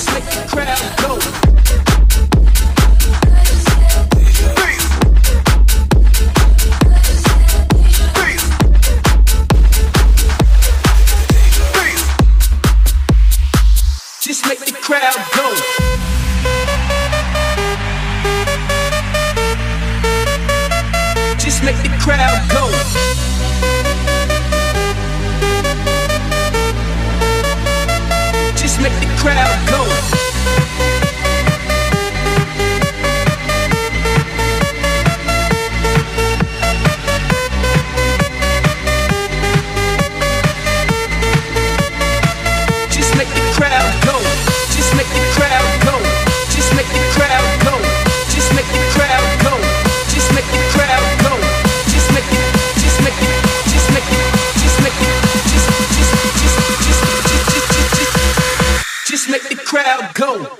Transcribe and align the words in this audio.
just 0.00 0.14
lick 0.14 0.48
crowd. 0.48 0.99
Go. 60.14 60.56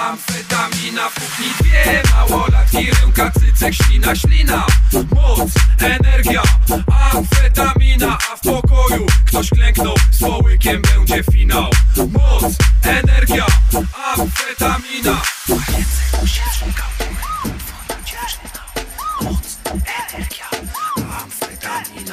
Amfetamina, 0.00 1.10
puknij 1.10 1.50
dwie 1.60 2.02
Mało 2.14 2.46
lat, 2.52 2.70
kirełka, 2.70 3.30
cycek, 3.30 3.74
ślina, 3.74 4.16
ślina. 4.16 4.66
Moc, 5.14 5.50
energia, 5.78 6.42
amfetamina 7.12 8.18
A 8.32 8.36
w 8.36 8.40
pokoju 8.40 9.06
ktoś 9.26 9.50
klęknął 9.50 9.94
Z 10.10 10.20
połykiem 10.20 10.82
będzie 10.82 11.24
finał. 11.32 11.70
Moc, 11.96 12.54
energia, 12.82 13.46
amfetamina. 14.16 15.22
Moc, 15.48 15.68
energia 19.74 20.81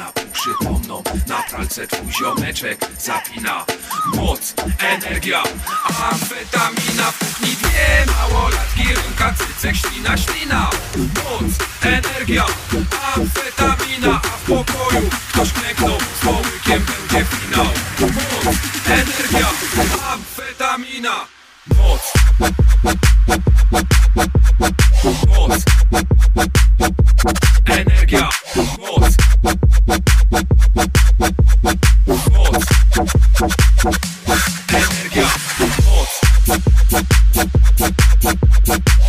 na 0.00 0.12
pół 0.12 0.24
przytomną 0.32 1.02
Na 1.28 1.42
pralce 1.42 1.86
twój 1.86 2.12
ziomeczek 2.12 2.86
zapina. 3.00 3.64
Moc, 4.14 4.54
energia, 4.78 5.42
amfetamina. 6.10 7.12
Puchnij 7.18 7.56
dwie 7.56 8.06
małolatki, 8.12 8.82
rynka, 8.88 9.34
cycek, 9.38 9.76
ślina, 9.76 10.16
ślina. 10.16 10.70
Moc, 10.96 11.52
energia, 11.82 12.46
amfetamina. 13.16 14.20
A 14.24 14.36
w 14.36 14.42
pokoju 14.42 15.10
ktoś 15.32 15.52
klęknął 15.52 15.98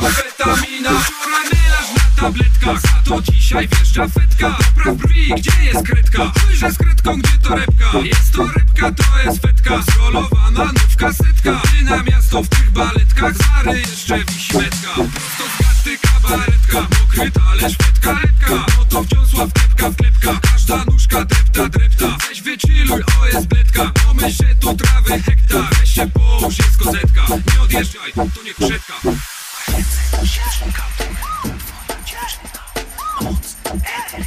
amfetamina, 0.00 0.90
która 0.90 1.38
mylasz 1.44 1.90
na 1.96 2.22
tabletkach, 2.22 2.80
za 2.80 2.88
to 3.04 3.22
dzisiaj 3.22 3.68
wjeżdża 3.68 4.08
fetka, 4.08 4.58
dobra 4.76 4.94
brwi, 4.94 5.34
gdzie 5.36 5.50
jest 5.64 5.86
kredka, 5.86 6.32
spojrzę 6.36 6.70
z 6.70 6.78
kredką, 6.78 7.18
gdzie 7.18 7.38
to 7.42 7.56
repka, 7.56 7.98
jest 7.98 8.32
to 8.32 8.42
repka, 8.42 8.92
to 8.92 9.04
jest 9.24 9.42
fetka, 9.42 9.82
zrolowana 9.92 10.64
nówka, 10.64 11.12
setka, 11.12 11.60
ty 11.62 11.84
na 11.84 12.02
miasto 12.02 12.42
w 12.42 12.48
tych 12.48 12.70
baletkach, 12.70 13.34
zary 13.36 13.80
jeszcze. 13.80 14.24
Wiosła 19.14 19.46
wdepka, 19.46 19.90
wklepka 19.90 20.40
Każda 20.52 20.84
nóżka 20.84 21.24
drepta, 21.24 21.68
drepta. 21.68 22.16
Weź 22.28 22.42
wyciluj, 22.42 23.02
o 23.20 23.26
jest 23.26 23.46
bledka. 23.46 23.92
Mamy 24.06 24.32
się 24.32 24.54
tu 24.60 24.74
trawy 24.76 25.22
hektar. 25.22 25.64
Weź 25.80 25.90
się 25.90 26.10
po, 26.10 26.38
jest 26.42 26.76
kozetka. 26.78 27.26
Nie 27.54 27.62
odjeżdżaj, 27.62 28.12
to 28.12 28.42
nie 28.44 28.54
krzetka. 28.54 28.94
Ręce 29.68 30.16
do 30.20 30.26
sierżnika, 30.26 30.82
tu 30.98 31.04
woda 31.04 31.96
Moc, 33.20 33.56
e, 33.64 34.25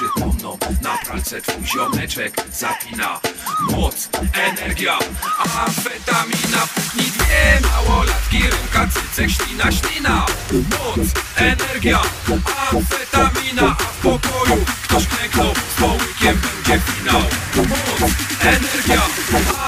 przytomną 0.00 0.58
Na 0.82 0.98
pralce 0.98 1.42
twój 1.42 1.66
ziomeczek 1.66 2.46
zapina. 2.52 3.20
Moc, 3.70 4.08
energia, 4.32 4.98
amfetamina. 5.66 6.66
Puknij 6.74 7.10
dwie 7.10 7.60
małolatki, 7.68 8.42
ręka, 8.42 8.88
cycek, 8.94 9.30
ślina, 9.30 9.72
ślina. 9.72 10.26
Moc, 10.52 11.08
energia, 11.36 12.00
amfetamina. 12.72 13.62
A 13.62 13.74
w 13.74 13.96
pokoju 14.02 14.64
ktoś 14.82 15.06
klęknął, 15.06 15.54
z 15.54 15.80
połykiem 15.80 16.40
będzie 16.40 16.80
finał. 16.84 17.20
Moc, 17.56 18.12
energia, 18.40 19.02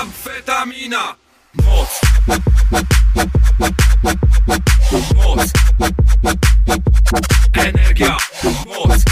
amfetamina. 0.00 1.14
Moc. 1.54 2.00
Moc 2.28 2.42
Energia 7.54 8.16
Moc. 8.42 9.11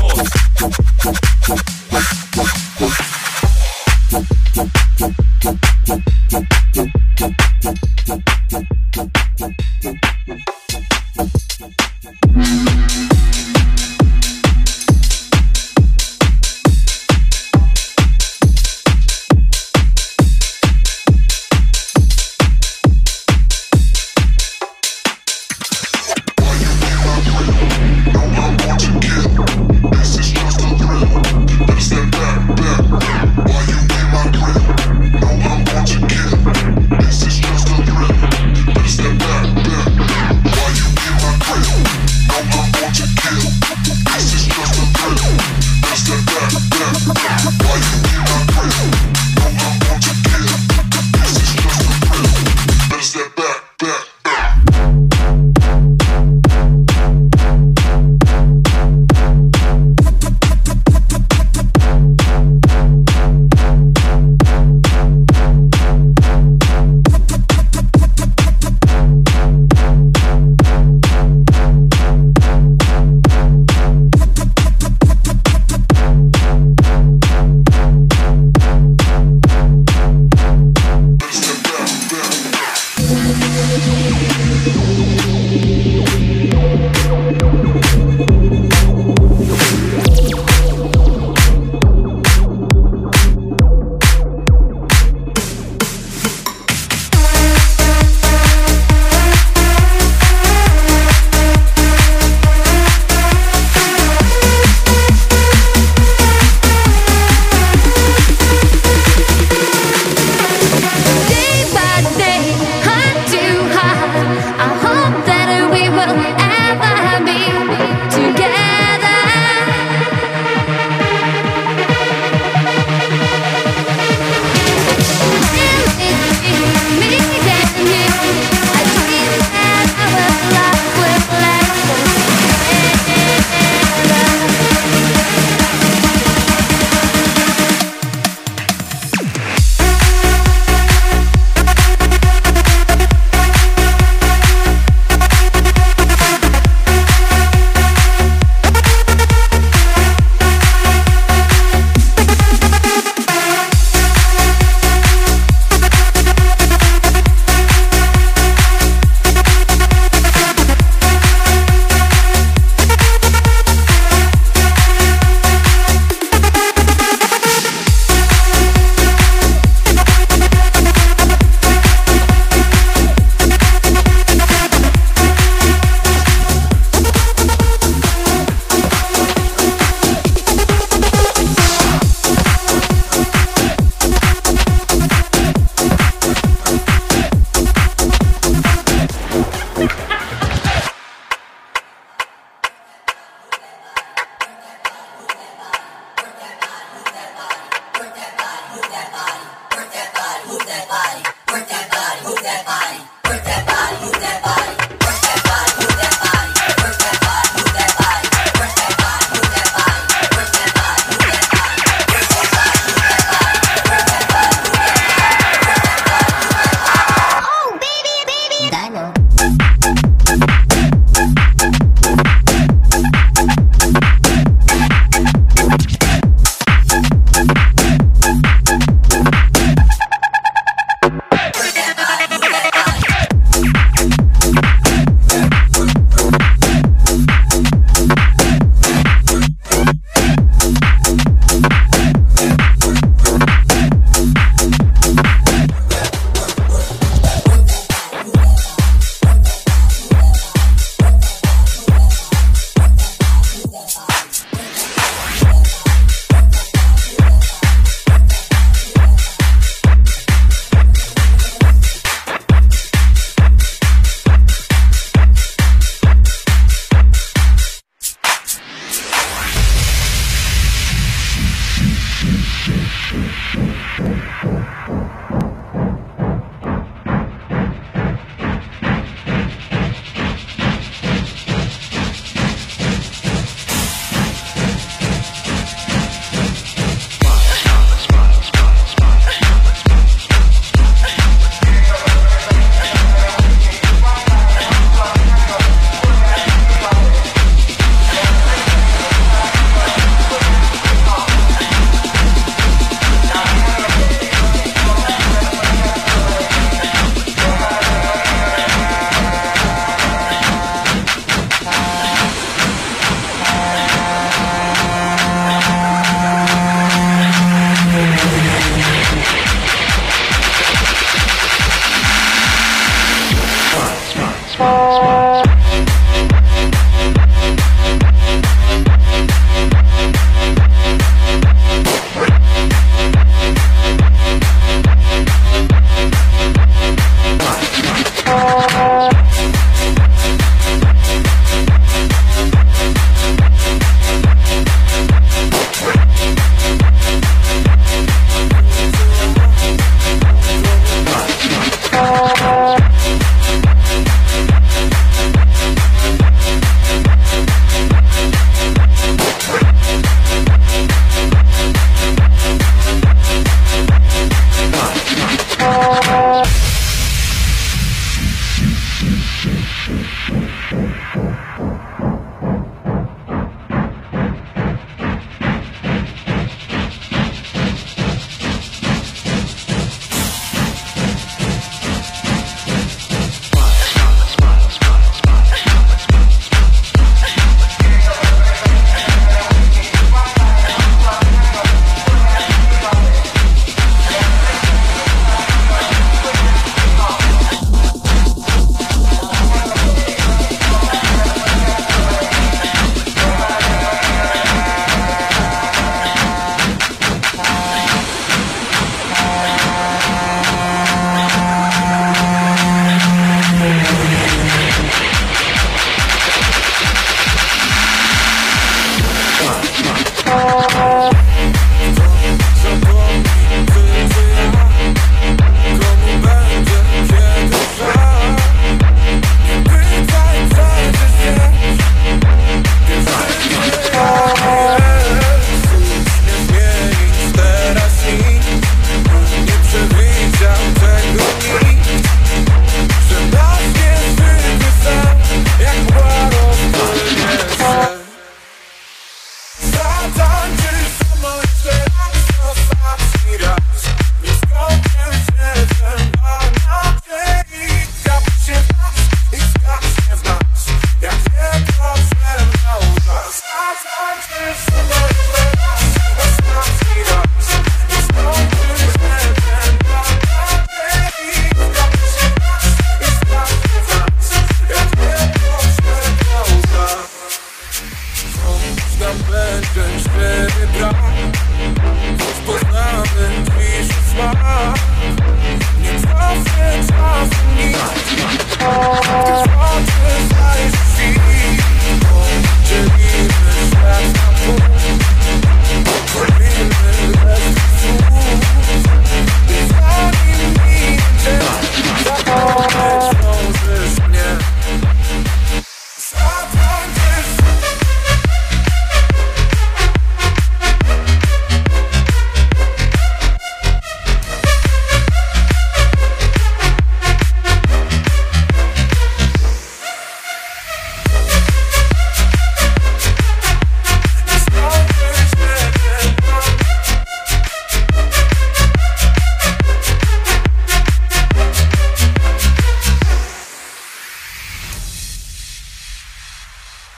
Oh. 488.63 489.40